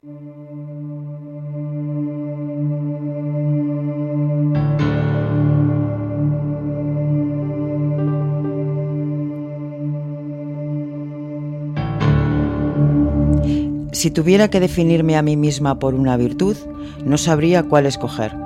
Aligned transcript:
Si 0.00 0.10
tuviera 14.12 14.48
que 14.48 14.60
definirme 14.60 15.16
a 15.16 15.22
mí 15.22 15.36
misma 15.36 15.80
por 15.80 15.94
una 15.96 16.16
virtud, 16.16 16.56
no 17.04 17.18
sabría 17.18 17.64
cuál 17.64 17.86
escoger. 17.86 18.36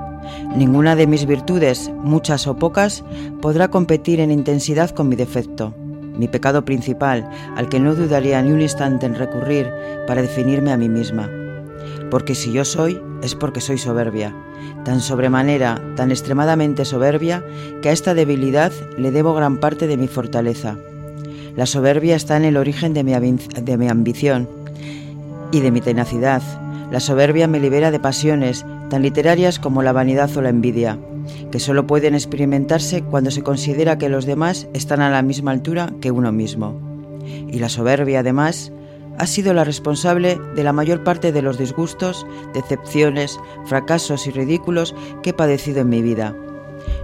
Ninguna 0.56 0.96
de 0.96 1.06
mis 1.06 1.26
virtudes, 1.26 1.92
muchas 2.02 2.46
o 2.46 2.56
pocas, 2.56 3.04
podrá 3.42 3.68
competir 3.68 4.20
en 4.20 4.30
intensidad 4.30 4.88
con 4.88 5.10
mi 5.10 5.16
defecto, 5.16 5.74
mi 6.16 6.28
pecado 6.28 6.64
principal, 6.64 7.28
al 7.56 7.68
que 7.68 7.78
no 7.78 7.94
dudaría 7.94 8.40
ni 8.40 8.52
un 8.52 8.62
instante 8.62 9.04
en 9.04 9.16
recurrir 9.16 9.70
para 10.06 10.22
definirme 10.22 10.72
a 10.72 10.78
mí 10.78 10.88
misma. 10.88 11.41
Porque 12.10 12.34
si 12.34 12.52
yo 12.52 12.64
soy, 12.64 13.00
es 13.22 13.34
porque 13.34 13.60
soy 13.60 13.78
soberbia, 13.78 14.34
tan 14.84 15.00
sobremanera, 15.00 15.80
tan 15.96 16.10
extremadamente 16.10 16.84
soberbia, 16.84 17.44
que 17.80 17.88
a 17.88 17.92
esta 17.92 18.14
debilidad 18.14 18.72
le 18.98 19.10
debo 19.10 19.34
gran 19.34 19.58
parte 19.58 19.86
de 19.86 19.96
mi 19.96 20.08
fortaleza. 20.08 20.76
La 21.56 21.66
soberbia 21.66 22.16
está 22.16 22.36
en 22.36 22.44
el 22.44 22.56
origen 22.56 22.94
de 22.94 23.04
mi, 23.04 23.88
ambición 23.88 24.48
y 25.50 25.60
de 25.60 25.70
mi 25.70 25.80
tenacidad. 25.80 26.42
La 26.90 26.98
soberbia 26.98 27.46
me 27.46 27.60
libera 27.60 27.90
de 27.90 28.00
pasiones 28.00 28.64
tan 28.88 29.02
literarias 29.02 29.58
como 29.58 29.82
la 29.82 29.92
vanidad 29.92 30.34
o 30.36 30.42
la 30.42 30.48
envidia, 30.48 30.98
que 31.50 31.60
solo 31.60 31.86
pueden 31.86 32.14
experimentarse 32.14 33.02
cuando 33.02 33.30
se 33.30 33.42
considera 33.42 33.98
que 33.98 34.08
los 34.08 34.24
demás 34.24 34.66
están 34.72 35.02
a 35.02 35.10
la 35.10 35.22
misma 35.22 35.50
altura 35.50 35.92
que 36.00 36.10
uno 36.10 36.32
mismo. 36.32 36.80
Y 37.50 37.58
la 37.58 37.68
soberbia, 37.68 38.20
además, 38.20 38.72
ha 39.22 39.26
sido 39.28 39.54
la 39.54 39.62
responsable 39.62 40.40
de 40.56 40.64
la 40.64 40.72
mayor 40.72 41.04
parte 41.04 41.30
de 41.30 41.42
los 41.42 41.56
disgustos, 41.56 42.26
decepciones, 42.54 43.38
fracasos 43.66 44.26
y 44.26 44.32
ridículos 44.32 44.96
que 45.22 45.30
he 45.30 45.32
padecido 45.32 45.82
en 45.82 45.90
mi 45.90 46.02
vida. 46.02 46.34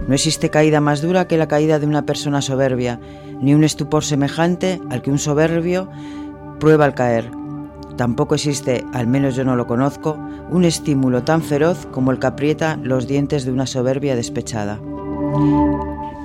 No 0.05 0.15
existe 0.15 0.49
caída 0.49 0.81
más 0.81 1.01
dura 1.01 1.29
que 1.29 1.37
la 1.37 1.47
caída 1.47 1.79
de 1.79 1.87
una 1.87 2.05
persona 2.05 2.41
soberbia, 2.41 2.99
ni 3.39 3.53
un 3.53 3.63
estupor 3.63 4.03
semejante 4.03 4.81
al 4.89 5.01
que 5.01 5.11
un 5.11 5.17
soberbio 5.17 5.89
prueba 6.59 6.83
al 6.83 6.93
caer. 6.93 7.31
Tampoco 7.95 8.35
existe, 8.35 8.83
al 8.91 9.07
menos 9.07 9.37
yo 9.37 9.45
no 9.45 9.55
lo 9.55 9.65
conozco, 9.65 10.19
un 10.49 10.65
estímulo 10.65 11.23
tan 11.23 11.41
feroz 11.41 11.87
como 11.89 12.11
el 12.11 12.19
que 12.19 12.27
aprieta 12.27 12.77
los 12.83 13.07
dientes 13.07 13.45
de 13.45 13.53
una 13.53 13.65
soberbia 13.65 14.17
despechada. 14.17 14.77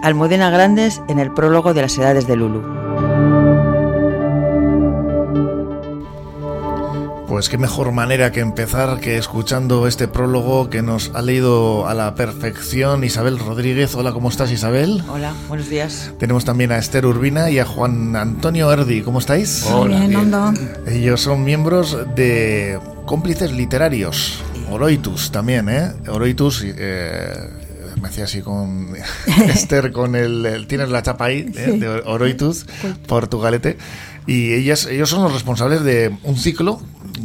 Almudena 0.02 0.50
Grandes 0.50 1.00
en 1.06 1.20
el 1.20 1.32
prólogo 1.32 1.72
de 1.72 1.82
las 1.82 1.96
edades 1.96 2.26
de 2.26 2.34
Lulu. 2.34 3.53
Pues 7.34 7.48
qué 7.48 7.58
mejor 7.58 7.90
manera 7.90 8.30
que 8.30 8.38
empezar 8.38 9.00
que 9.00 9.18
escuchando 9.18 9.88
este 9.88 10.06
prólogo 10.06 10.70
que 10.70 10.82
nos 10.82 11.10
ha 11.14 11.20
leído 11.20 11.88
a 11.88 11.92
la 11.92 12.14
perfección 12.14 13.02
Isabel 13.02 13.40
Rodríguez. 13.40 13.96
Hola, 13.96 14.12
¿cómo 14.12 14.28
estás 14.28 14.52
Isabel? 14.52 15.02
Hola, 15.08 15.34
buenos 15.48 15.68
días. 15.68 16.12
Tenemos 16.20 16.44
también 16.44 16.70
a 16.70 16.78
Esther 16.78 17.06
Urbina 17.06 17.50
y 17.50 17.58
a 17.58 17.64
Juan 17.64 18.14
Antonio 18.14 18.70
Erdi. 18.70 19.02
¿Cómo 19.02 19.18
estáis? 19.18 19.66
Hola, 19.68 20.06
bien, 20.06 20.32
Ellos 20.86 21.22
son 21.22 21.42
miembros 21.42 21.98
de 22.14 22.78
cómplices 23.04 23.50
literarios. 23.50 24.40
Oroitus 24.70 25.32
también, 25.32 25.68
¿eh? 25.68 25.92
Oroitus... 26.06 26.62
Eh, 26.64 27.50
me 28.00 28.08
hacía 28.08 28.24
así 28.24 28.42
con 28.42 28.94
Esther, 29.48 29.90
con 29.90 30.14
el, 30.14 30.66
tienes 30.68 30.88
la 30.88 31.02
chapa 31.02 31.24
ahí, 31.26 31.50
¿eh? 31.56 31.78
de 31.80 31.88
Oroitus, 31.88 32.66
Portugalete, 33.06 33.78
y 34.26 34.52
ellas, 34.52 34.86
ellos 34.86 35.08
son 35.10 35.22
los 35.22 35.32
responsables 35.32 35.82
de 35.82 36.14
un 36.22 36.36
ciclo 36.36 36.80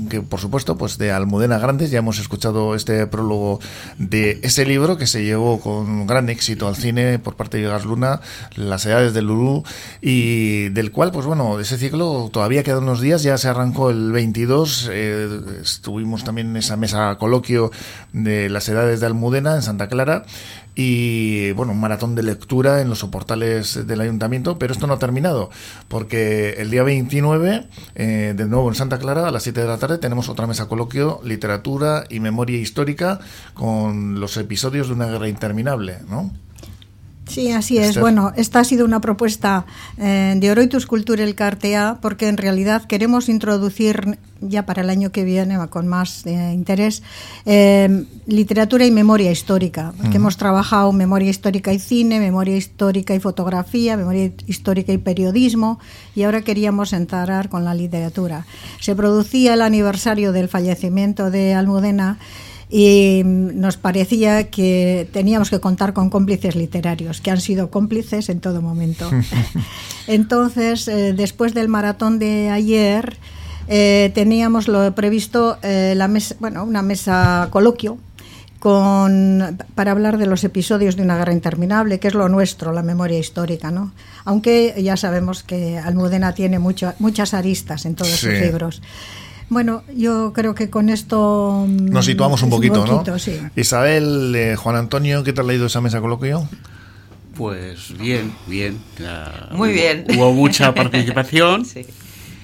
que 0.09 0.22
por 0.22 0.40
supuesto, 0.40 0.78
pues 0.78 0.98
de 0.98 1.12
Almudena 1.12 1.58
Grandes, 1.58 1.92
ya 1.92 2.00
hemos 2.00 2.20
escuchado 2.20 2.76
este 2.76 3.08
prólogo 3.08 3.59
de 3.98 4.40
ese 4.44 4.66
libro 4.66 4.98
que 4.98 5.08
se 5.08 5.23
llevó 5.23 5.59
con 5.59 6.08
gran 6.08 6.30
éxito 6.30 6.68
al 6.68 6.76
cine 6.76 7.20
por 7.20 7.36
parte 7.36 7.58
de 7.58 7.68
Gas 7.68 7.86
Luna, 7.86 8.22
Las 8.56 8.86
edades 8.86 9.13
de 9.13 9.22
Lulú, 9.22 9.63
y 10.02 10.69
del 10.69 10.91
cual, 10.91 11.12
pues 11.12 11.25
bueno, 11.25 11.59
ese 11.59 11.78
ciclo 11.78 12.30
todavía 12.31 12.63
quedan 12.63 12.84
unos 12.84 13.02
días, 13.02 13.24
ya 13.24 13.38
se 13.38 13.47
arrancó 13.47 13.90
el 13.90 14.12
22, 14.12 14.90
eh, 14.91 15.40
estuvimos 15.62 16.24
también 16.24 16.50
en 16.52 16.58
esa 16.58 16.78
mesa 16.78 17.18
coloquio 17.18 17.72
de 18.13 18.50
las 18.50 18.69
edades 18.69 19.00
de 19.00 19.08
Almudena 19.08 19.56
en 19.56 19.62
Santa 19.62 19.88
Clara, 19.88 20.25
y 20.81 21.51
bueno, 21.51 21.73
un 21.73 21.81
maratón 21.81 22.16
de 22.16 22.23
lectura 22.23 22.79
en 22.79 22.88
los 22.88 23.00
soportales 23.00 23.85
del 23.85 24.00
ayuntamiento, 24.00 24.57
pero 24.57 24.72
esto 24.72 24.88
no 24.88 24.94
ha 24.94 24.97
terminado, 24.97 25.50
porque 25.90 26.51
el 26.51 26.72
día 26.72 26.84
29, 26.84 27.67
eh, 27.95 28.34
de 28.34 28.45
nuevo 28.45 28.69
en 28.69 28.75
Santa 28.75 28.97
Clara, 28.97 29.28
a 29.28 29.31
las 29.31 29.44
7 29.44 29.59
de 29.59 29.68
la 29.68 29.78
tarde, 29.78 29.97
tenemos 29.97 30.29
otra 30.29 30.47
mesa 30.47 30.69
coloquio, 30.69 31.19
literatura 31.25 32.06
y 32.09 32.22
memoria 32.22 32.57
histórica, 32.57 33.19
con 33.56 34.22
los 34.22 34.38
episodios 34.38 34.88
de 34.88 34.94
una 34.94 35.07
guerra 35.07 35.28
interminable, 35.28 35.97
¿no? 36.09 36.31
Sí, 37.29 37.51
así 37.51 37.78
es. 37.78 38.00
Bueno, 38.00 38.34
esta 38.35 38.59
ha 38.59 38.63
sido 38.63 38.85
una 38.85 39.00
propuesta 39.01 39.66
eh, 39.97 40.35
de 40.38 40.51
Oroitus 40.51 40.85
Cultura 40.85 41.23
el 41.23 41.35
Cartea, 41.35 42.00
porque 42.01 42.28
en 42.28 42.38
realidad 42.38 42.85
queremos 42.85 43.29
introducir 43.29 44.17
ya 44.41 44.66
para 44.66 44.81
el 44.81 44.90
año 44.90 45.12
que 45.12 45.23
viene, 45.23 45.57
con 45.69 45.88
más 45.88 46.25
eh, 46.25 46.53
interés, 46.53 47.03
eh, 47.45 48.06
literatura 48.25 48.85
y 48.85 48.91
memoria 48.91 49.31
histórica, 49.31 49.94
porque 50.01 50.18
hemos 50.18 50.38
trabajado 50.38 50.91
memoria 50.91 51.29
histórica 51.29 51.72
y 51.73 51.79
cine, 51.79 52.19
memoria 52.19 52.56
histórica 52.56 53.13
y 53.13 53.19
fotografía, 53.19 53.97
memoria 53.97 54.31
histórica 54.47 54.91
y 54.94 54.97
periodismo, 54.97 55.79
y 56.16 56.23
ahora 56.23 56.41
queríamos 56.41 56.94
entrar 56.94 57.50
con 57.50 57.66
la 57.66 57.73
literatura. 57.73 58.45
Se 58.79 58.95
producía 58.95 59.53
el 59.53 59.62
aniversario 59.62 60.31
del 60.31 60.47
fallecimiento 60.47 61.29
de 61.31 61.53
Almudena 61.53 62.18
y 62.69 63.24
nos 63.25 63.78
parecía 63.78 64.50
que 64.52 65.09
teníamos 65.12 65.50
que 65.50 65.59
contar 65.59 65.94
con 65.94 66.12
cómplices 66.12 66.56
literarios, 66.56 67.19
que 67.19 67.31
han 67.31 67.41
sido 67.41 67.72
cómplices 67.72 68.30
en 68.30 68.40
todo 68.40 68.62
momento. 68.62 69.09
Entonces, 70.07 70.88
eh, 70.88 71.13
después 71.13 71.56
del 71.56 71.68
maratón 71.68 72.19
de 72.19 72.50
ayer, 72.50 73.18
eh, 73.68 74.12
teníamos 74.13 74.68
lo 74.68 74.94
previsto 74.94 75.57
eh, 75.63 75.94
la 75.96 76.07
mesa, 76.07 76.35
bueno, 76.40 76.63
una 76.63 76.84
mesa 76.84 77.47
coloquio 77.50 77.97
con, 78.59 79.57
para 79.74 79.91
hablar 79.91 80.18
de 80.18 80.28
los 80.28 80.44
episodios 80.44 80.96
de 80.96 81.01
una 81.01 81.18
guerra 81.18 81.34
interminable, 81.34 82.00
que 82.00 82.09
es 82.09 82.13
lo 82.13 82.30
nuestro, 82.30 82.72
la 82.72 82.84
memoria 82.84 83.18
histórica, 83.18 83.72
¿no? 83.72 83.94
Aunque 84.25 84.75
ya 84.84 84.96
sabemos 84.96 85.41
que 85.41 85.80
Almudena 85.80 86.34
tiene 86.34 86.59
mucho, 86.59 86.94
muchas 87.00 87.34
aristas 87.34 87.86
en 87.86 87.96
todos 87.96 88.12
sus 88.12 88.34
libros. 88.34 88.81
Bueno, 89.50 89.84
yo 89.96 90.32
creo 90.34 90.54
que 90.54 90.70
con 90.70 90.90
esto... 90.90 91.66
Mm, 91.68 91.90
Nos 91.90 92.06
situamos 92.06 92.42
un 92.44 92.50
poquito, 92.50 92.86
¿no? 92.86 93.04
Isabel, 93.56 94.34
eh, 94.36 94.56
Juan 94.56 94.76
Antonio, 94.76 95.24
¿qué 95.24 95.34
te 95.34 95.42
ha 95.42 95.44
leído 95.44 95.66
esa 95.66 95.82
mesa 95.82 96.00
coloquio? 96.02 96.48
Pues 97.36 97.98
bien, 97.98 98.34
bien. 98.48 98.78
Muy 99.52 99.72
bien. 99.72 100.06
Hubo 100.16 100.34
mucha 100.34 100.74
participación 100.76 101.66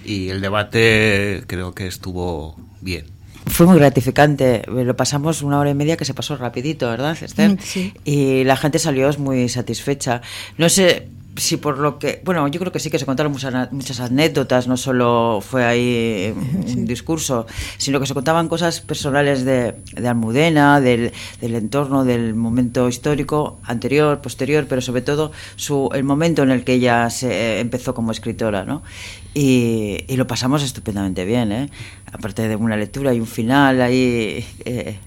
y 0.06 0.30
el 0.30 0.42
debate 0.42 1.44
creo 1.48 1.74
que 1.74 1.88
estuvo 1.88 2.56
bien. 2.82 3.06
Fue 3.46 3.66
muy 3.66 3.78
gratificante. 3.78 4.64
Lo 4.68 4.96
pasamos 4.96 5.42
una 5.42 5.60
hora 5.60 5.70
y 5.70 5.76
media 5.76 5.98
que 5.98 6.06
se 6.06 6.14
pasó 6.14 6.36
rapidito, 6.38 6.90
¿verdad, 6.90 7.18
Esther? 7.22 7.52
Mm, 7.52 7.58
sí. 7.60 7.94
Y 8.04 8.44
la 8.46 8.56
gente 8.58 8.80
salió 8.80 9.12
muy 9.20 9.50
satisfecha. 9.50 10.22
No 10.58 10.70
sé, 10.70 11.10
sí, 11.36 11.58
por 11.58 11.78
lo 11.78 12.00
que. 12.00 12.22
Bueno, 12.24 12.48
yo 12.48 12.60
creo 12.60 12.72
que 12.72 12.80
sí 12.80 12.90
que 12.90 13.00
se 13.00 13.06
contaron 13.06 13.32
muchas, 13.32 13.72
muchas 13.72 14.00
anécdotas, 14.00 14.68
no 14.68 14.78
solo 14.78 15.40
fue 15.42 15.66
ahí 15.66 16.34
un 16.36 16.86
discurso, 16.86 17.46
sino 17.78 18.00
que 18.00 18.06
se 18.06 18.14
contaban 18.14 18.48
cosas 18.48 18.82
personales 18.82 19.44
de, 19.46 19.76
de 19.94 20.08
Almudena, 20.08 20.82
del, 20.82 21.12
del, 21.42 21.56
entorno, 21.56 22.06
del 22.06 22.36
momento 22.36 22.88
histórico 22.88 23.60
anterior, 23.64 24.22
posterior, 24.22 24.66
pero 24.68 24.82
sobre 24.82 25.02
todo 25.02 25.32
su, 25.56 25.90
el 25.94 26.04
momento 26.04 26.44
en 26.44 26.52
el 26.52 26.64
que 26.64 26.74
ella 26.74 27.10
se 27.10 27.32
eh, 27.32 27.60
empezó 27.60 27.94
como 27.94 28.12
escritora, 28.12 28.64
¿no? 28.64 28.84
Y, 29.34 30.06
y 30.08 30.16
lo 30.18 30.28
pasamos 30.28 30.64
estupendamente 30.64 31.26
bien, 31.26 31.52
¿eh? 31.52 31.70
Aparte 32.12 32.48
de 32.48 32.56
una 32.56 32.78
lectura 32.78 33.14
y 33.14 33.20
un 33.20 33.28
final 33.28 33.82
ahí 33.82 34.46
eh, 34.64 34.98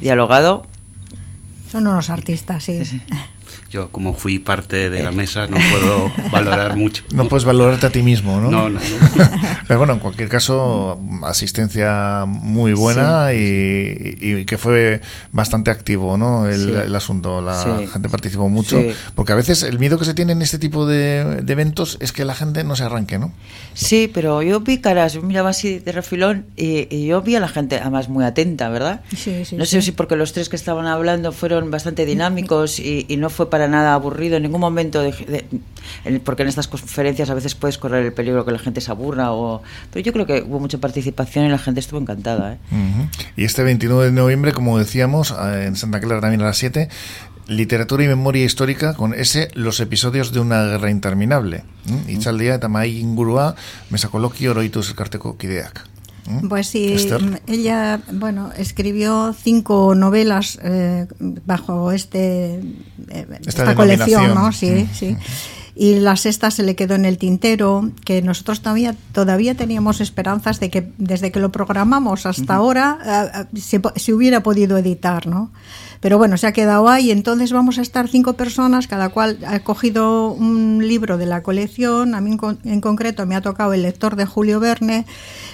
dialogado. 0.00 0.66
Son 1.70 1.86
unos 1.86 2.10
artistas, 2.10 2.64
sí. 2.64 2.82
Yo, 3.72 3.88
como 3.88 4.12
fui 4.12 4.38
parte 4.38 4.90
de 4.90 5.02
la 5.02 5.12
mesa, 5.12 5.46
no 5.46 5.56
puedo 5.56 6.12
valorar 6.30 6.76
mucho. 6.76 7.04
No 7.14 7.26
puedes 7.26 7.46
valorarte 7.46 7.86
a 7.86 7.90
ti 7.90 8.02
mismo, 8.02 8.38
¿no? 8.38 8.50
No, 8.50 8.68
no. 8.68 8.78
Pero 9.66 9.78
bueno, 9.78 9.94
en 9.94 9.98
cualquier 9.98 10.28
caso, 10.28 11.00
asistencia 11.22 12.24
muy 12.26 12.74
buena 12.74 13.32
y, 13.32 14.44
que 14.44 14.58
fue 14.58 15.00
bastante 15.30 15.70
activo, 15.70 16.18
¿no? 16.18 16.50
El, 16.50 16.94
asunto. 16.94 17.40
La 17.40 17.80
gente 17.90 18.10
participó 18.10 18.50
mucho. 18.50 18.78
Porque 19.14 19.32
a 19.32 19.36
veces 19.36 19.62
el 19.62 19.78
miedo 19.78 19.98
que 19.98 20.04
se 20.04 20.12
tiene 20.12 20.32
en 20.32 20.42
este 20.42 20.58
tipo 20.58 20.84
de, 20.84 21.42
eventos 21.48 21.96
es 22.00 22.12
que 22.12 22.26
la 22.26 22.34
gente 22.34 22.64
no 22.64 22.76
se 22.76 22.84
arranque, 22.84 23.18
¿no? 23.18 23.32
Sí, 23.72 24.10
pero 24.12 24.42
yo 24.42 24.60
vi 24.60 24.82
caras, 24.82 25.14
yo 25.14 25.22
miraba 25.22 25.48
así 25.48 25.78
de 25.78 25.92
refilón 25.92 26.44
y, 26.56 27.06
yo 27.06 27.22
vi 27.22 27.36
a 27.36 27.40
la 27.40 27.48
gente, 27.48 27.78
además, 27.78 28.10
muy 28.10 28.26
atenta, 28.26 28.68
¿verdad? 28.68 29.00
Sí, 29.16 29.46
sí. 29.46 29.56
No 29.56 29.64
sé 29.64 29.80
si 29.80 29.92
porque 29.92 30.16
los 30.16 30.34
tres 30.34 30.50
que 30.50 30.56
estaban 30.56 30.86
hablando 30.86 31.32
fueron 31.32 31.70
bastante 31.70 32.04
dinámicos 32.04 32.78
y 32.78 33.16
no 33.16 33.30
fue 33.30 33.48
para 33.48 33.61
nada 33.68 33.94
aburrido 33.94 34.36
en 34.36 34.42
ningún 34.44 34.60
momento, 34.60 35.00
de, 35.00 35.44
porque 36.24 36.42
en 36.42 36.48
estas 36.48 36.68
conferencias 36.68 37.30
a 37.30 37.34
veces 37.34 37.54
puedes 37.54 37.78
correr 37.78 38.04
el 38.04 38.12
peligro 38.12 38.44
que 38.44 38.52
la 38.52 38.58
gente 38.58 38.80
se 38.80 38.90
aburra, 38.90 39.32
o, 39.32 39.62
pero 39.92 40.04
yo 40.04 40.12
creo 40.12 40.26
que 40.26 40.42
hubo 40.42 40.60
mucha 40.60 40.78
participación 40.78 41.46
y 41.46 41.48
la 41.48 41.58
gente 41.58 41.80
estuvo 41.80 42.00
encantada. 42.00 42.54
¿eh? 42.54 42.58
Y 43.36 43.44
este 43.44 43.62
29 43.62 44.06
de 44.06 44.12
noviembre, 44.12 44.52
como 44.52 44.78
decíamos, 44.78 45.30
eh, 45.30 45.64
en 45.66 45.76
Santa 45.76 46.00
Clara 46.00 46.20
también 46.20 46.42
a 46.42 46.46
las 46.46 46.58
7, 46.58 46.88
literatura 47.46 48.04
y 48.04 48.08
memoria 48.08 48.44
histórica 48.44 48.94
con 48.94 49.14
ese 49.14 49.48
Los 49.54 49.80
episodios 49.80 50.32
de 50.32 50.40
una 50.40 50.64
guerra 50.64 50.90
interminable. 50.90 51.64
Y 52.08 52.16
día 52.16 52.60
tamai 52.60 52.98
ingurua, 52.98 53.56
mesa 53.90 54.08
coloquio 54.08 54.52
oroituz 54.52 54.90
elkarteko 54.90 55.36
kideak. 55.36 55.91
Pues 56.48 56.68
sí, 56.68 56.96
ella, 57.46 58.00
bueno, 58.12 58.52
escribió 58.56 59.32
cinco 59.32 59.94
novelas 59.94 60.58
eh, 60.62 61.06
bajo 61.18 61.90
este 61.90 62.60
eh, 63.08 63.26
esta, 63.44 63.74
colección, 63.74 64.34
¿no? 64.34 64.52
Sí, 64.52 64.88
sí. 64.94 65.16
Y 65.74 66.00
la 66.00 66.16
sexta 66.16 66.50
se 66.50 66.62
le 66.62 66.76
quedó 66.76 66.94
en 66.94 67.04
el 67.04 67.18
tintero, 67.18 67.90
que 68.04 68.20
nosotros 68.22 68.60
todavía, 68.60 68.94
todavía 69.12 69.54
teníamos 69.54 70.00
esperanzas 70.00 70.60
de 70.60 70.70
que 70.70 70.92
desde 70.98 71.32
que 71.32 71.40
lo 71.40 71.50
programamos 71.50 72.26
hasta 72.26 72.54
ahora 72.54 73.46
eh, 73.54 73.58
se, 73.58 73.80
se, 73.96 74.12
hubiera 74.12 74.42
podido 74.42 74.76
editar, 74.76 75.26
¿no? 75.26 75.50
Pero 76.02 76.18
bueno, 76.18 76.36
se 76.36 76.48
ha 76.48 76.52
quedado 76.52 76.88
ahí, 76.88 77.12
entonces 77.12 77.52
vamos 77.52 77.78
a 77.78 77.82
estar 77.82 78.08
cinco 78.08 78.32
personas, 78.32 78.88
cada 78.88 79.10
cual 79.10 79.38
ha 79.46 79.60
cogido 79.60 80.32
un 80.32 80.84
libro 80.84 81.16
de 81.16 81.26
la 81.26 81.44
colección, 81.44 82.16
a 82.16 82.20
mí 82.20 82.36
en 82.64 82.80
concreto 82.80 83.24
me 83.24 83.36
ha 83.36 83.40
tocado 83.40 83.72
el 83.72 83.82
lector 83.82 84.16
de 84.16 84.26
Julio 84.26 84.58
Verne, 84.58 85.06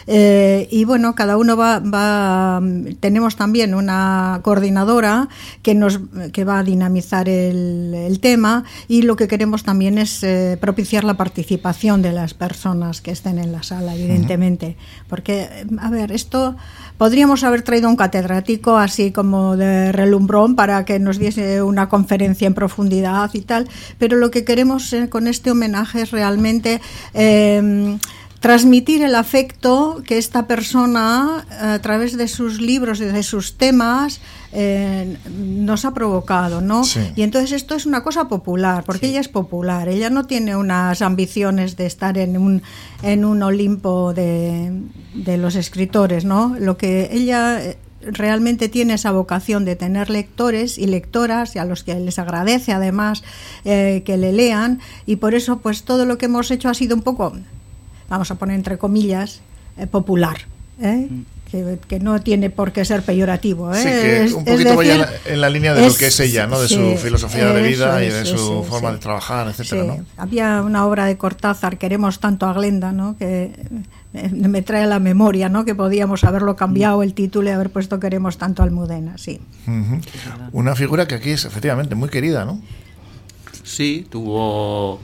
eh, 0.06 0.66
y 0.70 0.86
bueno, 0.86 1.14
cada 1.14 1.36
uno 1.36 1.54
va, 1.54 1.80
va, 1.80 2.62
tenemos 2.98 3.36
también 3.36 3.74
una 3.74 4.40
coordinadora 4.42 5.28
que 5.62 5.74
nos 5.74 6.00
que 6.32 6.44
va 6.44 6.60
a 6.60 6.62
dinamizar 6.62 7.28
el, 7.28 8.18
tema 8.22 8.64
y 8.88 9.02
lo 9.02 9.16
que 9.16 9.28
queremos 9.28 9.62
también 9.62 9.98
es 9.98 10.07
eh, 10.22 10.56
propiciar 10.60 11.04
la 11.04 11.14
participación 11.14 12.02
de 12.02 12.12
las 12.12 12.34
personas 12.34 13.00
que 13.00 13.10
estén 13.10 13.38
en 13.38 13.52
la 13.52 13.62
sala, 13.62 13.94
evidentemente, 13.94 14.76
porque 15.08 15.48
a 15.80 15.90
ver, 15.90 16.12
esto 16.12 16.56
podríamos 16.96 17.44
haber 17.44 17.62
traído 17.62 17.88
un 17.88 17.96
catedrático 17.96 18.76
así 18.76 19.12
como 19.12 19.56
de 19.56 19.92
relumbrón 19.92 20.56
para 20.56 20.84
que 20.84 20.98
nos 20.98 21.18
diese 21.18 21.62
una 21.62 21.88
conferencia 21.88 22.46
en 22.46 22.54
profundidad 22.54 23.30
y 23.34 23.40
tal, 23.40 23.68
pero 23.98 24.16
lo 24.16 24.30
que 24.30 24.44
queremos 24.44 24.92
eh, 24.92 25.08
con 25.08 25.26
este 25.28 25.50
homenaje 25.50 26.02
es 26.02 26.10
realmente 26.10 26.80
transmitir 28.40 29.02
el 29.02 29.14
afecto 29.14 30.02
que 30.06 30.16
esta 30.16 30.46
persona, 30.46 31.44
a 31.60 31.78
través 31.80 32.16
de 32.16 32.28
sus 32.28 32.60
libros 32.60 33.00
y 33.00 33.04
de 33.04 33.22
sus 33.22 33.56
temas, 33.56 34.20
eh, 34.52 35.16
nos 35.36 35.84
ha 35.84 35.92
provocado, 35.92 36.60
¿no? 36.60 36.82
Y 37.16 37.22
entonces 37.22 37.52
esto 37.52 37.74
es 37.74 37.84
una 37.84 38.02
cosa 38.02 38.28
popular, 38.28 38.84
porque 38.84 39.08
ella 39.08 39.20
es 39.20 39.28
popular, 39.28 39.88
ella 39.88 40.08
no 40.08 40.26
tiene 40.26 40.56
unas 40.56 41.02
ambiciones 41.02 41.76
de 41.76 41.86
estar 41.86 42.16
en 42.16 42.38
un, 42.38 42.62
en 43.02 43.24
un 43.24 43.42
Olimpo 43.42 44.14
de, 44.14 44.82
de 45.14 45.36
los 45.36 45.56
escritores, 45.56 46.24
¿no? 46.24 46.56
Lo 46.58 46.76
que 46.76 47.08
ella 47.12 47.60
eh, 47.62 47.76
realmente 48.00 48.68
tiene 48.68 48.94
esa 48.94 49.10
vocación 49.10 49.64
de 49.64 49.74
tener 49.76 50.10
lectores 50.10 50.78
y 50.78 50.86
lectoras 50.86 51.56
y 51.56 51.58
a 51.58 51.64
los 51.64 51.82
que 51.82 51.94
les 51.96 52.18
agradece 52.18 52.72
además 52.72 53.24
eh, 53.64 54.02
que 54.06 54.16
le 54.16 54.32
lean 54.32 54.80
y 55.04 55.16
por 55.16 55.34
eso 55.34 55.58
pues 55.58 55.82
todo 55.82 56.04
lo 56.04 56.16
que 56.16 56.26
hemos 56.26 56.50
hecho 56.52 56.68
ha 56.68 56.74
sido 56.74 56.94
un 56.94 57.02
poco 57.02 57.32
vamos 58.08 58.30
a 58.30 58.34
poner 58.36 58.56
entre 58.56 58.78
comillas, 58.78 59.40
eh, 59.76 59.86
popular. 59.86 60.38
¿eh? 60.80 61.08
Mm. 61.10 61.24
Que, 61.88 61.98
no 61.98 62.20
tiene 62.20 62.50
por 62.50 62.72
qué 62.72 62.84
ser 62.84 63.02
peyorativo. 63.02 63.72
¿eh? 63.72 63.78
Sí, 63.78 63.88
que 63.88 64.34
un 64.34 64.44
poquito 64.44 64.76
vaya 64.76 65.08
en 65.24 65.40
la 65.40 65.48
línea 65.48 65.72
de 65.72 65.86
lo 65.86 65.94
que 65.94 66.08
es 66.08 66.20
ella, 66.20 66.46
¿no? 66.46 66.60
de 66.60 66.68
su 66.68 66.96
filosofía 66.98 67.50
de 67.54 67.62
vida 67.62 68.04
y 68.04 68.10
de 68.10 68.26
su 68.26 68.64
forma 68.64 68.92
de 68.92 68.98
trabajar, 68.98 69.48
etcétera. 69.48 69.84
¿no? 69.84 70.04
Había 70.18 70.60
una 70.60 70.84
obra 70.84 71.06
de 71.06 71.16
Cortázar, 71.16 71.78
Queremos 71.78 72.20
tanto 72.20 72.44
a 72.44 72.52
Glenda, 72.52 72.92
¿no? 72.92 73.16
que 73.16 73.50
me 74.12 74.60
trae 74.60 74.82
a 74.82 74.86
la 74.86 74.98
memoria 74.98 75.48
¿no? 75.48 75.64
que 75.64 75.74
podíamos 75.74 76.22
haberlo 76.24 76.54
cambiado 76.54 77.02
el 77.02 77.14
título 77.14 77.48
y 77.48 77.52
haber 77.52 77.70
puesto 77.70 77.98
Queremos 77.98 78.36
tanto 78.36 78.60
a 78.60 78.66
Almudena. 78.66 79.16
Sí. 79.16 79.40
Una 80.52 80.74
figura 80.74 81.08
que 81.08 81.14
aquí 81.14 81.30
es 81.30 81.46
efectivamente 81.46 81.94
muy 81.94 82.10
querida, 82.10 82.44
¿no? 82.44 82.60
Sí, 83.62 84.06
tuvo 84.10 85.00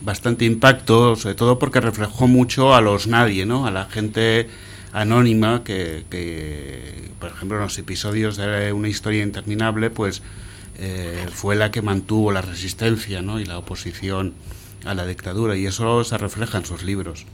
bastante 0.00 0.44
impacto, 0.44 1.16
sobre 1.16 1.34
todo 1.34 1.58
porque 1.58 1.80
reflejó 1.80 2.28
mucho 2.28 2.74
a 2.74 2.80
los 2.80 3.06
nadie, 3.06 3.46
¿no? 3.46 3.66
A 3.66 3.70
la 3.70 3.86
gente 3.86 4.48
anónima 4.92 5.62
que, 5.64 7.10
por 7.18 7.30
ejemplo, 7.30 7.58
en 7.58 7.64
los 7.64 7.78
episodios 7.78 8.36
de 8.36 8.72
Una 8.72 8.88
historia 8.88 9.22
interminable, 9.22 9.90
pues 9.90 10.22
eh, 10.78 11.26
fue 11.32 11.56
la 11.56 11.70
que 11.70 11.82
mantuvo 11.82 12.32
la 12.32 12.42
resistencia, 12.42 13.22
¿no? 13.22 13.40
Y 13.40 13.44
la 13.44 13.58
oposición 13.58 14.34
a 14.84 14.94
la 14.94 15.06
dictadura 15.06 15.56
y 15.56 15.66
eso 15.66 16.04
se 16.04 16.16
refleja 16.16 16.58
en 16.58 16.64
sus 16.64 16.82
libros. 16.82 17.26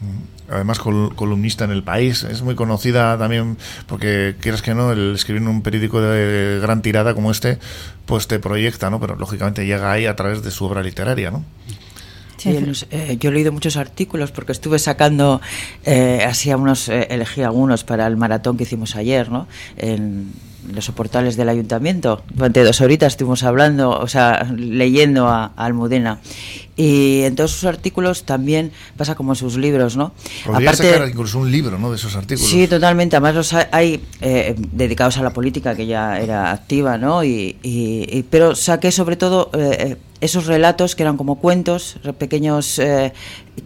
Mm. 0.00 0.52
Además, 0.52 0.80
columnista 0.80 1.64
en 1.64 1.70
el 1.70 1.84
país, 1.84 2.24
es 2.24 2.42
muy 2.42 2.56
conocida 2.56 3.16
también 3.16 3.56
porque, 3.86 4.34
quieras 4.40 4.62
que 4.62 4.74
no, 4.74 4.90
el 4.90 5.14
escribir 5.14 5.42
en 5.42 5.48
un 5.48 5.62
periódico 5.62 6.00
de 6.00 6.58
gran 6.60 6.82
tirada 6.82 7.14
como 7.14 7.30
este, 7.30 7.58
pues 8.04 8.26
te 8.26 8.40
proyecta, 8.40 8.90
¿no? 8.90 8.98
Pero 8.98 9.14
lógicamente 9.14 9.64
llega 9.64 9.92
ahí 9.92 10.06
a 10.06 10.16
través 10.16 10.42
de 10.42 10.50
su 10.50 10.64
obra 10.64 10.82
literaria, 10.82 11.30
¿no? 11.30 11.44
Eh, 12.46 13.16
yo 13.18 13.30
he 13.30 13.32
leído 13.32 13.52
muchos 13.52 13.76
artículos 13.76 14.32
porque 14.32 14.52
estuve 14.52 14.78
sacando, 14.78 15.40
eh, 15.84 16.24
así 16.26 16.50
algunos, 16.50 16.88
eh, 16.88 17.08
elegí 17.10 17.42
algunos 17.42 17.84
para 17.84 18.06
el 18.06 18.16
maratón 18.16 18.56
que 18.56 18.64
hicimos 18.64 18.96
ayer, 18.96 19.30
¿no? 19.30 19.46
En 19.76 20.32
los 20.72 20.84
soportales 20.84 21.36
del 21.36 21.48
ayuntamiento. 21.48 22.22
Durante 22.32 22.62
dos 22.64 22.80
horitas 22.80 23.12
estuvimos 23.12 23.42
hablando, 23.42 23.90
o 23.90 24.08
sea, 24.08 24.52
leyendo 24.56 25.28
a, 25.28 25.52
a 25.56 25.64
Almudena. 25.64 26.20
Y 26.76 27.24
en 27.24 27.36
todos 27.36 27.50
sus 27.50 27.64
artículos 27.64 28.24
también 28.24 28.72
pasa 28.96 29.14
como 29.14 29.32
en 29.32 29.36
sus 29.36 29.56
libros, 29.56 29.98
¿no? 29.98 30.14
Podría 30.46 30.70
Aparte, 30.70 30.90
sacar 30.90 31.08
incluso 31.08 31.38
un 31.38 31.50
libro, 31.50 31.78
¿no? 31.78 31.90
De 31.90 31.96
esos 31.96 32.16
artículos. 32.16 32.50
Sí, 32.50 32.66
totalmente. 32.68 33.16
Además 33.16 33.34
los 33.34 33.52
hay 33.52 34.02
eh, 34.22 34.54
dedicados 34.72 35.18
a 35.18 35.22
la 35.22 35.30
política, 35.30 35.74
que 35.74 35.86
ya 35.86 36.18
era 36.18 36.52
activa, 36.52 36.96
¿no? 36.96 37.22
Y, 37.22 37.58
y, 37.62 38.24
pero 38.30 38.54
saqué 38.54 38.92
sobre 38.92 39.16
todo 39.16 39.50
eh, 39.52 39.98
esos 40.22 40.46
relatos 40.46 40.94
que 40.94 41.02
eran 41.02 41.18
como 41.18 41.36
cuentos, 41.36 41.96
pequeños, 42.18 42.78
eh, 42.78 43.12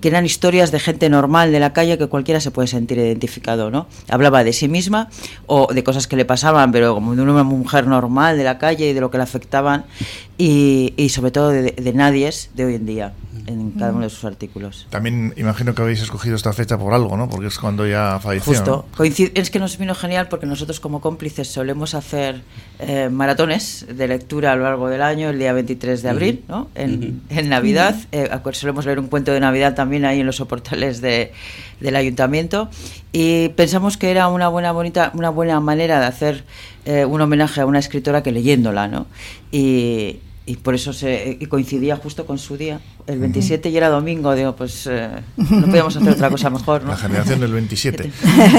que 0.00 0.08
eran 0.08 0.24
historias 0.24 0.70
de 0.72 0.80
gente 0.80 1.08
normal 1.08 1.52
de 1.52 1.60
la 1.60 1.72
calle 1.72 1.98
que 1.98 2.06
cualquiera 2.06 2.40
se 2.40 2.50
puede 2.50 2.68
sentir 2.68 2.98
identificado, 2.98 3.70
¿no? 3.70 3.86
Hablaba 4.08 4.44
de 4.44 4.52
sí 4.52 4.68
misma 4.68 5.08
o 5.46 5.72
de 5.72 5.84
cosas 5.84 6.06
que 6.06 6.16
le 6.16 6.24
pasaban, 6.24 6.72
pero 6.72 6.94
como 6.94 7.14
de 7.14 7.22
una 7.22 7.42
mujer 7.42 7.86
normal 7.86 8.36
de 8.36 8.44
la 8.44 8.58
calle 8.58 8.90
y 8.90 8.92
de 8.92 9.00
lo 9.00 9.10
que 9.10 9.18
le 9.18 9.24
afectaban 9.24 9.84
y, 10.38 10.94
y 10.96 11.08
sobre 11.10 11.30
todo 11.30 11.50
de, 11.50 11.72
de 11.72 11.92
nadies 11.92 12.50
de 12.54 12.64
hoy 12.64 12.74
en 12.74 12.86
día 12.86 13.12
en 13.46 13.72
cada 13.72 13.92
uno 13.92 14.02
de 14.02 14.10
sus 14.10 14.24
artículos. 14.24 14.86
También 14.90 15.34
imagino 15.36 15.74
que 15.74 15.82
habéis 15.82 16.02
escogido 16.02 16.36
esta 16.36 16.52
fecha 16.52 16.78
por 16.78 16.94
algo, 16.94 17.16
¿no? 17.16 17.28
Porque 17.28 17.48
es 17.48 17.58
cuando 17.58 17.86
ya 17.86 18.18
falleció. 18.20 18.52
Justo. 18.52 18.86
Es 19.34 19.50
que 19.50 19.58
nos 19.58 19.76
vino 19.78 19.94
genial 19.94 20.28
porque 20.28 20.46
nosotros 20.46 20.80
como 20.80 21.00
cómplices 21.00 21.48
solemos 21.48 21.94
hacer 21.94 22.42
eh, 22.78 23.08
maratones 23.10 23.86
de 23.88 24.08
lectura 24.08 24.52
a 24.52 24.56
lo 24.56 24.64
largo 24.64 24.88
del 24.88 25.02
año, 25.02 25.30
el 25.30 25.38
día 25.38 25.52
23 25.52 26.02
de 26.02 26.08
abril, 26.08 26.44
¿no? 26.48 26.68
En, 26.74 27.22
Navidad. 27.48 27.96
Eh, 28.12 28.30
solemos 28.52 28.86
leer 28.86 28.98
un 28.98 29.08
cuento 29.08 29.32
de 29.32 29.40
Navidad 29.40 29.74
también 29.74 30.04
ahí 30.04 30.20
en 30.20 30.26
los 30.26 30.36
soportales 30.36 31.00
de, 31.00 31.32
del 31.80 31.96
ayuntamiento 31.96 32.70
y 33.12 33.50
pensamos 33.50 33.96
que 33.96 34.10
era 34.10 34.28
una 34.28 34.48
buena, 34.48 34.72
bonita, 34.72 35.10
una 35.14 35.30
buena 35.30 35.60
manera 35.60 36.00
de 36.00 36.06
hacer 36.06 36.44
eh, 36.84 37.04
un 37.04 37.20
homenaje 37.20 37.60
a 37.60 37.66
una 37.66 37.78
escritora 37.78 38.22
que 38.22 38.32
leyéndola, 38.32 38.88
¿no? 38.88 39.06
Y, 39.52 40.18
y 40.46 40.56
por 40.56 40.74
eso 40.74 40.92
se 40.92 41.36
y 41.40 41.46
coincidía 41.46 41.96
justo 41.96 42.26
con 42.26 42.38
su 42.38 42.56
día, 42.56 42.80
el 43.06 43.18
27 43.18 43.68
y 43.68 43.76
era 43.76 43.88
domingo, 43.88 44.34
digo, 44.34 44.56
pues 44.56 44.86
eh, 44.86 45.10
no 45.36 45.66
podíamos 45.66 45.96
hacer 45.96 46.12
otra 46.12 46.30
cosa 46.30 46.48
mejor, 46.50 46.82
¿no? 46.84 46.90
La 46.90 46.96
generación 46.96 47.40
del 47.40 47.52
27. 47.52 48.10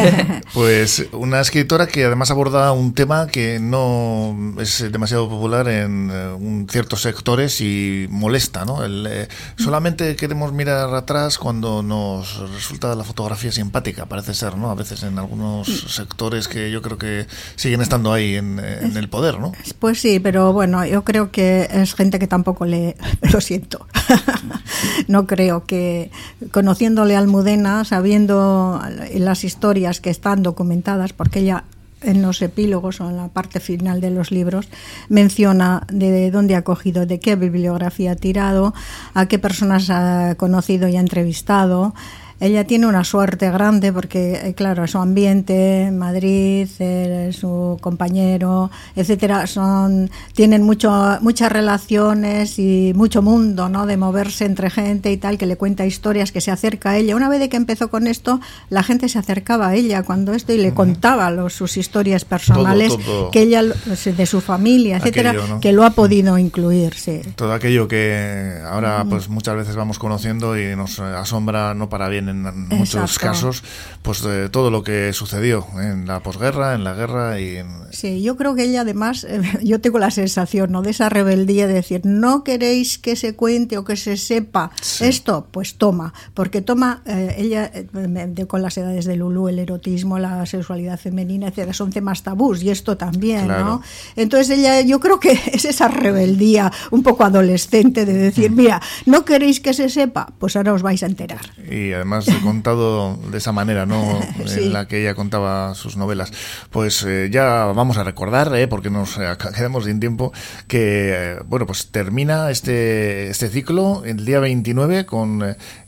pues 0.54 1.08
una 1.14 1.42
escritora 1.42 1.88
que 1.88 2.06
además 2.06 2.30
aborda 2.32 2.72
un 2.72 2.94
tema 2.94 3.28
que 3.28 3.60
no 3.60 4.56
es 4.60 4.92
demasiado 4.92 5.28
popular 5.30 5.68
en 5.68 6.12
eh, 6.12 6.66
ciertos 6.70 7.02
sectores 7.02 7.60
y 7.62 8.08
molesta, 8.10 8.66
¿no? 8.66 8.84
El, 8.84 9.08
eh, 9.10 9.28
solamente 9.58 10.16
queremos 10.16 10.54
mirar 10.54 10.94
atrás 10.94 11.38
cuando 11.40 11.82
nos 11.82 12.38
resulta 12.54 12.94
la 12.96 13.04
fotografía 13.04 13.52
simpática, 13.52 14.06
parece 14.06 14.34
ser, 14.34 14.58
¿no? 14.58 14.70
A 14.70 14.76
veces 14.76 15.02
en 15.04 15.18
algunos 15.18 15.68
sectores 15.90 16.48
que 16.48 16.70
yo 16.70 16.82
creo 16.82 16.98
que 16.98 17.26
siguen 17.56 17.82
estando 17.82 18.14
ahí 18.14 18.36
en, 18.36 18.60
en 18.60 18.96
el 18.96 19.10
poder, 19.10 19.40
¿no? 19.40 19.54
Pues 19.80 20.00
sí, 20.00 20.20
pero 20.20 20.54
bueno, 20.54 20.86
yo 20.86 21.04
creo 21.04 21.32
que 21.32 21.68
es 21.72 21.96
gente 21.96 22.20
que 22.20 22.28
tampoco 22.28 22.66
le... 22.66 22.96
Lo 23.32 23.42
siento. 23.42 23.88
no 25.08 25.28
creo 25.28 25.66
que, 25.66 26.12
conociéndole 26.52 27.16
a 27.16 27.20
Almudena, 27.20 27.84
sabiendo 27.86 28.82
las 29.16 29.44
historias 29.44 30.02
que 30.02 30.10
están 30.10 30.44
documentadas, 30.44 31.14
porque 31.14 31.40
ella 31.40 31.64
en 32.02 32.22
los 32.22 32.42
epílogos 32.42 33.02
o 33.02 33.10
en 33.10 33.18
la 33.18 33.30
parte 33.30 33.60
final 33.60 34.00
de 34.00 34.12
los 34.12 34.32
libros 34.32 34.68
menciona 35.10 35.86
de 35.92 36.30
dónde 36.32 36.56
ha 36.56 36.64
cogido, 36.64 37.06
de 37.06 37.20
qué 37.20 37.36
bibliografía 37.36 38.12
ha 38.12 38.16
tirado, 38.16 38.74
a 39.14 39.28
qué 39.28 39.40
personas 39.40 39.90
ha 39.90 40.36
conocido 40.36 40.88
y 40.88 40.98
ha 40.98 41.00
entrevistado. 41.00 41.94
Ella 42.40 42.66
tiene 42.66 42.88
una 42.88 43.04
suerte 43.04 43.50
grande 43.50 43.94
porque, 43.94 44.42
eh, 44.44 44.54
claro, 44.54 44.88
su 44.88 44.98
ambiente, 44.98 45.90
Madrid, 45.92 46.68
eh, 46.80 47.32
su 47.34 47.78
compañero, 47.82 48.72
etcétera, 48.96 49.48
son 49.48 50.10
tienen 50.34 50.64
mucho, 50.64 51.18
muchas 51.22 51.52
relaciones 51.52 52.60
y 52.60 52.92
mucho 52.96 53.22
mundo, 53.22 53.70
¿no? 53.70 53.86
De 53.86 53.96
moverse 53.98 54.46
entre 54.46 54.70
gente 54.70 55.12
y 55.12 55.18
tal, 55.18 55.38
que 55.38 55.46
le 55.46 55.56
cuenta 55.56 55.86
historias, 55.86 56.32
que 56.32 56.42
se 56.42 56.52
acerca 56.52 56.92
a 56.92 56.98
ella. 56.98 57.16
Una 57.16 57.30
vez 57.30 57.40
de 57.40 57.48
que 57.50 57.58
empezó 57.58 57.90
con 57.90 58.08
esto, 58.08 58.42
la 58.70 58.84
gente 58.84 59.08
se 59.08 59.18
acercaba 59.18 59.70
a 59.70 59.76
ella 59.76 60.04
cuando 60.04 60.34
esto 60.34 60.52
y 60.52 60.58
le 60.58 60.74
contaba 60.74 61.32
los, 61.32 61.54
sus 61.54 61.78
historias 61.78 62.26
personales, 62.26 62.98
que 63.32 63.42
ella, 63.42 63.64
de 63.64 64.26
su 64.26 64.42
familia, 64.42 64.98
etcétera, 64.98 65.36
que 65.62 65.72
lo 65.72 65.86
ha 65.86 65.92
podido 65.92 66.38
incluir, 66.38 66.94
sí. 66.96 67.22
Todo 67.36 67.54
aquello 67.54 67.88
que 67.88 68.60
ahora, 68.66 69.06
pues 69.10 69.30
muchas 69.30 69.56
veces 69.56 69.76
vamos 69.76 70.00
conociendo 70.00 70.60
y 70.60 70.76
nos 70.76 71.00
asombra, 71.00 71.74
no 71.74 71.90
para 71.90 72.10
bien 72.10 72.25
en 72.30 72.68
muchos 72.70 73.20
casos, 73.20 73.64
pues 74.02 74.22
de 74.22 74.50
todo 74.50 74.72
lo 74.72 74.84
que 74.84 75.14
sucedió 75.14 75.66
en 75.80 76.08
la 76.08 76.22
posguerra, 76.22 76.76
en 76.76 76.84
la 76.84 76.94
guerra 76.94 77.40
y 77.40 77.64
Sí, 77.92 78.22
yo 78.22 78.36
creo 78.36 78.56
que 78.56 78.64
ella 78.64 78.82
además, 78.82 79.24
eh, 79.24 79.42
yo 79.64 79.80
tengo 79.80 80.00
la 80.00 80.12
sensación 80.12 80.72
¿no? 80.72 80.82
de 80.82 80.92
esa 80.92 81.10
rebeldía 81.10 81.68
de 81.68 81.76
decir, 81.76 82.02
no 82.04 82.44
queréis 82.44 82.98
que 82.98 83.16
se 83.16 83.36
cuente 83.36 83.78
o 83.78 83.86
que 83.86 83.96
se 83.96 84.18
sepa 84.18 84.72
esto, 85.00 85.48
pues 85.52 85.76
toma, 85.76 86.14
porque 86.34 86.62
toma, 86.62 87.02
eh, 87.06 87.36
ella 87.38 87.72
eh, 87.74 88.46
con 88.48 88.62
las 88.62 88.78
edades 88.78 89.06
de 89.06 89.16
Lulu, 89.16 89.48
el 89.48 89.60
erotismo, 89.60 90.20
la 90.20 90.46
sexualidad 90.46 91.00
femenina, 91.00 91.48
etcétera, 91.48 91.74
son 91.74 91.92
temas 91.92 92.24
tabús 92.24 92.64
y 92.64 92.70
esto 92.70 92.98
también, 92.98 93.48
¿no? 93.48 93.82
Entonces 94.16 94.58
ella, 94.58 94.82
yo 94.82 95.00
creo 95.00 95.20
que 95.20 95.32
es 95.54 95.66
esa 95.66 95.88
rebeldía 95.88 96.72
un 96.92 97.04
poco 97.04 97.24
adolescente 97.24 98.06
de 98.06 98.14
decir, 98.14 98.52
mm. 98.52 98.56
mira, 98.56 98.82
no 99.06 99.26
queréis 99.26 99.60
que 99.60 99.74
se 99.74 99.90
sepa, 99.90 100.34
pues 100.40 100.56
ahora 100.56 100.74
os 100.74 100.82
vais 100.82 101.04
a 101.04 101.06
enterar. 101.06 101.54
Y 101.70 101.94
además 101.94 102.15
contado 102.44 103.18
de 103.32 103.38
esa 103.38 103.52
manera, 103.52 103.86
¿no? 103.86 104.20
En 104.56 104.74
la 104.74 104.88
que 104.88 105.02
ella 105.02 105.16
contaba 105.16 105.74
sus 105.76 105.98
novelas. 105.98 106.32
Pues 106.70 107.04
eh, 107.04 107.30
ya 107.32 107.66
vamos 107.66 107.98
a 107.98 108.04
recordar, 108.04 108.56
¿eh? 108.56 108.68
porque 108.68 108.90
nos 108.90 109.18
eh, 109.18 109.36
quedamos 109.56 109.86
sin 109.86 110.00
tiempo, 110.00 110.32
que, 110.68 111.38
bueno, 111.48 111.66
pues 111.66 111.88
termina 111.88 112.52
este, 112.52 113.30
este 113.30 113.50
ciclo 113.50 114.04
el 114.06 114.26
día 114.26 114.40
29 114.40 115.06
con 115.06 115.44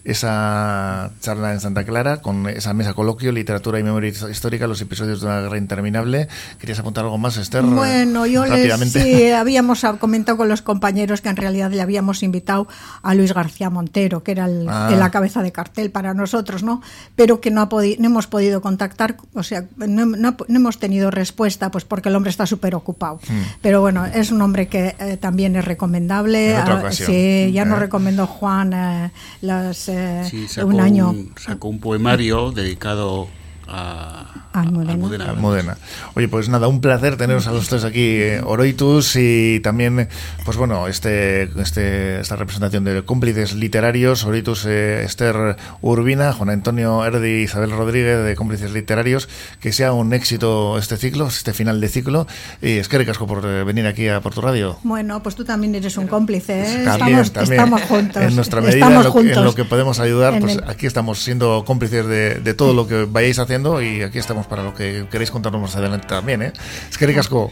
esa 0.07 1.11
charla 1.19 1.51
en 1.51 1.59
Santa 1.59 1.83
Clara 1.83 2.21
con 2.21 2.47
esa 2.47 2.73
mesa 2.73 2.93
coloquio, 2.93 3.33
literatura 3.33 3.77
y 3.77 3.83
memoria 3.83 4.09
histórica, 4.09 4.65
los 4.65 4.79
episodios 4.79 5.19
de 5.19 5.27
una 5.27 5.41
guerra 5.41 5.57
interminable. 5.57 6.29
¿Querías 6.59 6.79
apuntar 6.79 7.03
algo 7.03 7.17
más, 7.17 7.35
Esther? 7.35 7.63
Bueno, 7.63 8.25
yo 8.25 8.45
les, 8.45 8.91
sí, 8.91 9.31
habíamos 9.31 9.85
comentado 9.99 10.37
con 10.37 10.47
los 10.47 10.61
compañeros 10.61 11.19
que 11.19 11.27
en 11.27 11.35
realidad 11.35 11.71
le 11.71 11.81
habíamos 11.81 12.23
invitado 12.23 12.69
a 13.01 13.13
Luis 13.15 13.33
García 13.33 13.69
Montero, 13.69 14.23
que 14.23 14.31
era 14.31 14.45
el, 14.45 14.65
ah. 14.69 14.89
la 14.97 15.11
cabeza 15.11 15.43
de 15.43 15.51
cartel 15.51 15.91
para 15.91 16.13
nosotros, 16.17 16.63
¿no? 16.63 16.81
Pero 17.15 17.39
que 17.39 17.51
no, 17.51 17.61
ha 17.61 17.69
no 17.71 18.05
hemos 18.05 18.27
podido 18.27 18.61
contactar, 18.61 19.17
o 19.33 19.43
sea, 19.43 19.65
no, 19.77 20.35
hemos 20.49 20.79
tenido 20.79 21.11
respuesta, 21.11 21.71
pues 21.71 21.85
porque 21.85 22.09
el 22.09 22.15
hombre 22.15 22.29
está 22.29 22.45
súper 22.45 22.75
ocupado. 22.75 23.19
Hmm. 23.27 23.41
Pero 23.61 23.81
bueno, 23.81 24.05
es 24.05 24.31
un 24.31 24.41
hombre 24.41 24.67
que 24.67 24.95
eh, 24.99 25.17
también 25.17 25.55
es 25.55 25.65
recomendable. 25.65 26.55
Ah, 26.55 26.91
sí, 26.91 27.51
ya 27.53 27.65
nos 27.65 27.77
eh. 27.77 27.81
recomendó 27.81 28.27
Juan 28.27 28.73
eh, 28.73 29.11
las 29.41 29.77
sí, 29.77 30.47
sacó 30.47 30.67
un 30.67 30.79
año. 30.79 31.15
sacó 31.37 31.69
un 31.69 31.79
poemario 31.79 32.51
dedicado 32.51 33.29
a, 33.67 34.25
Almudena. 34.53 35.77
Oye, 36.15 36.27
pues 36.27 36.49
nada, 36.49 36.67
un 36.67 36.81
placer 36.81 37.15
teneros 37.17 37.47
a 37.47 37.51
los 37.51 37.67
tres 37.69 37.83
aquí, 37.83 38.21
eh, 38.21 38.41
Oroitus, 38.43 39.15
y 39.15 39.59
también, 39.59 40.09
pues 40.45 40.57
bueno, 40.57 40.87
este, 40.87 41.43
este, 41.61 42.19
esta 42.19 42.35
representación 42.35 42.83
de 42.83 43.03
cómplices 43.03 43.53
literarios, 43.53 44.23
Oroitus, 44.23 44.65
eh, 44.65 45.03
Esther 45.03 45.57
Urbina, 45.81 46.33
Juan 46.33 46.49
Antonio 46.49 47.05
Erdi, 47.05 47.43
Isabel 47.43 47.71
Rodríguez, 47.71 48.23
de 48.23 48.35
cómplices 48.35 48.71
literarios, 48.71 49.29
que 49.59 49.71
sea 49.71 49.93
un 49.93 50.13
éxito 50.13 50.77
este 50.77 50.97
ciclo, 50.97 51.27
este 51.27 51.53
final 51.53 51.79
de 51.79 51.89
ciclo, 51.89 52.25
y 52.61 52.77
es 52.77 52.87
que 52.87 52.97
recasco 52.97 53.27
por 53.27 53.45
eh, 53.45 53.63
venir 53.63 53.85
aquí 53.85 54.07
a 54.07 54.21
Porto 54.21 54.41
Radio. 54.41 54.79
Bueno, 54.83 55.21
pues 55.21 55.35
tú 55.35 55.45
también 55.45 55.75
eres 55.75 55.97
un 55.97 56.07
cómplice, 56.07 56.83
También, 56.83 57.19
estamos, 57.19 57.31
también, 57.31 57.59
estamos 57.61 57.81
juntos. 57.83 58.23
En 58.23 58.35
nuestra 58.35 58.61
medida, 58.61 58.87
en 58.87 59.43
lo, 59.43 59.53
que 59.53 59.65
podemos 59.65 59.99
ayudar, 59.99 60.39
pues 60.39 60.59
aquí 60.67 60.87
estamos 60.87 61.19
siendo 61.19 61.63
cómplices 61.65 62.05
de, 62.07 62.35
de 62.35 62.53
todo 62.53 62.73
lo 62.73 62.87
que 62.87 63.05
vayáis 63.05 63.37
haciendo 63.37 63.56
y 63.57 64.03
aquí 64.03 64.19
estamos 64.19 64.45
para 64.45 64.61
lo 64.61 64.73
que 64.73 65.07
queréis 65.09 65.31
contarnos 65.31 65.59
más 65.59 65.75
adelante 65.75 66.07
también, 66.07 66.43
¿eh? 66.43 66.53
Es 66.89 66.97
que 66.97 67.07
ricasco. 67.07 67.51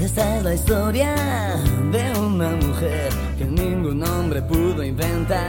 Esta 0.00 0.36
es 0.36 0.42
la 0.42 0.54
historia 0.54 1.14
de 1.92 2.18
una 2.18 2.48
mujer 2.50 3.12
que 3.38 3.44
ningún 3.44 4.02
hombre 4.02 4.42
pudo 4.42 4.82
inventar. 4.82 5.44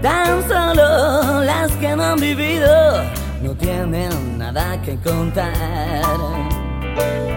Tan 0.00 0.48
solo 0.48 1.42
las 1.42 1.72
que 1.72 1.96
no 1.96 2.04
han 2.04 2.20
vivido 2.20 3.02
no 3.42 3.54
tienen 3.54 4.38
nada 4.38 4.80
que 4.82 4.96
contar. 4.98 6.04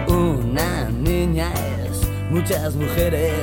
Una 0.06 0.88
niña 0.88 1.48
es 1.84 2.08
muchas 2.30 2.76
mujeres, 2.76 3.34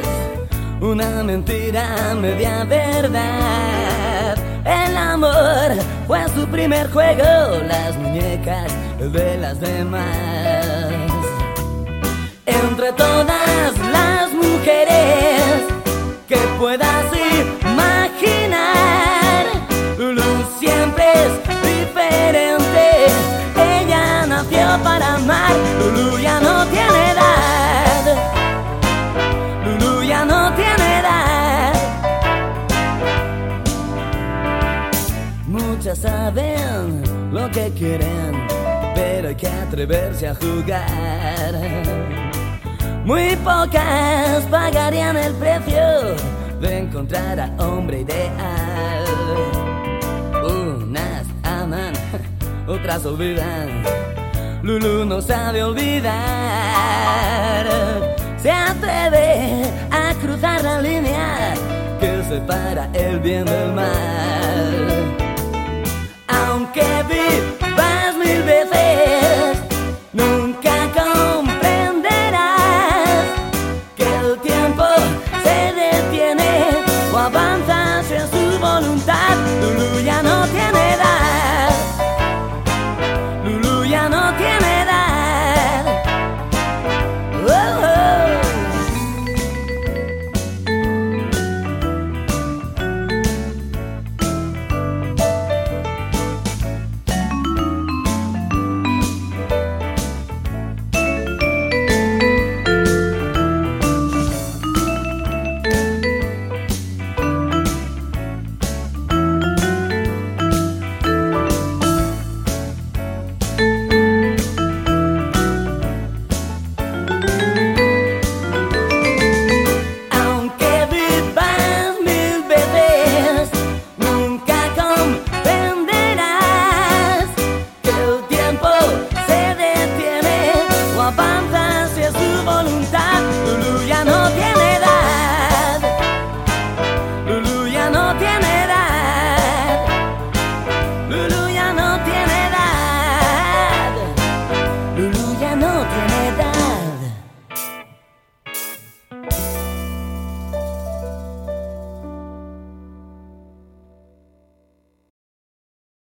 una 0.79 1.23
mentira 1.23 2.15
media 2.15 2.63
verdad. 2.63 3.98
El 4.69 4.95
amor 4.95 5.73
fue 6.05 6.23
su 6.35 6.45
primer 6.47 6.91
juego, 6.91 7.23
las 7.67 7.97
muñecas 7.97 8.71
de 8.99 9.37
las 9.39 9.59
demás. 9.59 10.05
Entre 12.45 12.91
todas 12.93 13.77
las 13.91 14.31
mujeres 14.31 15.78
quieren, 37.79 38.45
pero 38.93 39.29
hay 39.29 39.35
que 39.35 39.47
atreverse 39.47 40.27
a 40.27 40.35
jugar. 40.35 41.53
Muy 43.05 43.37
pocas 43.37 44.43
pagarían 44.51 45.15
el 45.15 45.33
precio 45.35 46.15
de 46.59 46.79
encontrar 46.79 47.39
a 47.39 47.49
hombre 47.57 48.01
ideal. 48.01 49.05
Unas 50.43 51.25
aman, 51.43 51.93
otras 52.67 53.05
olvidan. 53.05 53.69
Lulu 54.61 55.05
no 55.05 55.21
sabe 55.21 55.63
olvidar. 55.63 56.13
Se 58.41 58.51
atreve 58.51 59.63
a 59.89 60.13
cruzar 60.21 60.61
la 60.63 60.81
línea 60.81 61.53
que 61.99 62.23
separa 62.27 62.89
el 62.93 63.21
bien 63.21 63.45
del 63.45 63.71
mal 63.73 64.89
vas 67.79 68.17
mil 68.17 68.43
veces. 68.43 69.28